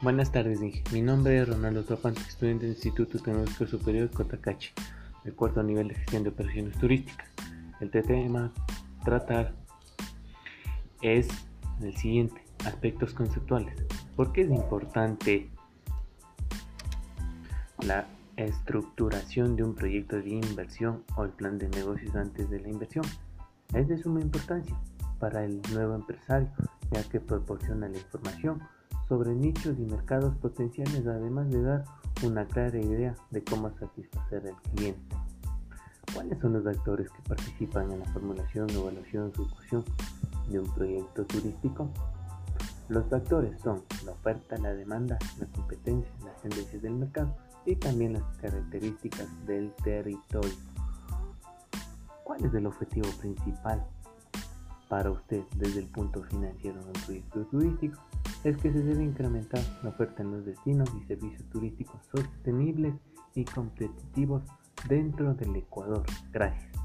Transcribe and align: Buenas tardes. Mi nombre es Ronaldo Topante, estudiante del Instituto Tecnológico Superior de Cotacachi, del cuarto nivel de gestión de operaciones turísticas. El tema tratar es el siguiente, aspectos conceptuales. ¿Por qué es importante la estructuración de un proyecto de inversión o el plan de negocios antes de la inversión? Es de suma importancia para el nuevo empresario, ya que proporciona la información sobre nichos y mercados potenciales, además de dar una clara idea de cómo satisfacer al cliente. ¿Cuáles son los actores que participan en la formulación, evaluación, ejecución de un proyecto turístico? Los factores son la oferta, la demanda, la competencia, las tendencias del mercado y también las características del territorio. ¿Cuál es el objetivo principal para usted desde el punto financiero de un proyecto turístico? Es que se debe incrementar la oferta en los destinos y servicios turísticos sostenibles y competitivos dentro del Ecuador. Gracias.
Buenas 0.00 0.30
tardes. 0.30 0.60
Mi 0.92 1.02
nombre 1.02 1.42
es 1.42 1.48
Ronaldo 1.48 1.82
Topante, 1.82 2.20
estudiante 2.20 2.66
del 2.66 2.76
Instituto 2.76 3.18
Tecnológico 3.18 3.66
Superior 3.66 4.08
de 4.08 4.14
Cotacachi, 4.14 4.70
del 5.24 5.34
cuarto 5.34 5.60
nivel 5.60 5.88
de 5.88 5.96
gestión 5.96 6.22
de 6.22 6.28
operaciones 6.28 6.78
turísticas. 6.78 7.28
El 7.80 7.90
tema 7.90 8.52
tratar 9.04 9.56
es 11.02 11.26
el 11.80 11.96
siguiente, 11.96 12.40
aspectos 12.64 13.12
conceptuales. 13.12 13.74
¿Por 14.14 14.30
qué 14.30 14.42
es 14.42 14.50
importante 14.50 15.50
la 17.84 18.06
estructuración 18.36 19.56
de 19.56 19.64
un 19.64 19.74
proyecto 19.74 20.14
de 20.14 20.30
inversión 20.30 21.02
o 21.16 21.24
el 21.24 21.30
plan 21.30 21.58
de 21.58 21.68
negocios 21.70 22.14
antes 22.14 22.48
de 22.48 22.60
la 22.60 22.68
inversión? 22.68 23.04
Es 23.74 23.88
de 23.88 23.98
suma 24.00 24.20
importancia 24.20 24.76
para 25.18 25.44
el 25.44 25.60
nuevo 25.72 25.96
empresario, 25.96 26.52
ya 26.92 27.02
que 27.02 27.18
proporciona 27.18 27.88
la 27.88 27.98
información 27.98 28.62
sobre 29.08 29.34
nichos 29.34 29.76
y 29.78 29.82
mercados 29.82 30.34
potenciales, 30.36 31.06
además 31.06 31.48
de 31.50 31.62
dar 31.62 31.84
una 32.22 32.44
clara 32.46 32.78
idea 32.78 33.14
de 33.30 33.42
cómo 33.42 33.70
satisfacer 33.78 34.46
al 34.46 34.72
cliente. 34.72 35.16
¿Cuáles 36.14 36.38
son 36.40 36.54
los 36.54 36.66
actores 36.66 37.08
que 37.10 37.22
participan 37.22 37.90
en 37.92 38.00
la 38.00 38.06
formulación, 38.06 38.68
evaluación, 38.70 39.30
ejecución 39.34 39.84
de 40.50 40.60
un 40.60 40.74
proyecto 40.74 41.24
turístico? 41.24 41.88
Los 42.88 43.06
factores 43.06 43.60
son 43.60 43.82
la 44.04 44.12
oferta, 44.12 44.56
la 44.58 44.74
demanda, 44.74 45.18
la 45.38 45.46
competencia, 45.46 46.10
las 46.24 46.40
tendencias 46.40 46.82
del 46.82 46.94
mercado 46.94 47.36
y 47.66 47.76
también 47.76 48.14
las 48.14 48.22
características 48.38 49.26
del 49.46 49.72
territorio. 49.84 50.54
¿Cuál 52.24 52.44
es 52.44 52.54
el 52.54 52.66
objetivo 52.66 53.08
principal 53.20 53.86
para 54.88 55.10
usted 55.10 55.42
desde 55.56 55.80
el 55.80 55.86
punto 55.86 56.22
financiero 56.24 56.80
de 56.80 56.86
un 56.86 57.04
proyecto 57.04 57.46
turístico? 57.46 58.00
Es 58.44 58.56
que 58.56 58.72
se 58.72 58.82
debe 58.82 59.02
incrementar 59.02 59.60
la 59.82 59.90
oferta 59.90 60.22
en 60.22 60.30
los 60.32 60.44
destinos 60.44 60.88
y 60.94 61.04
servicios 61.06 61.42
turísticos 61.50 62.00
sostenibles 62.14 62.94
y 63.34 63.44
competitivos 63.44 64.42
dentro 64.88 65.34
del 65.34 65.56
Ecuador. 65.56 66.04
Gracias. 66.32 66.77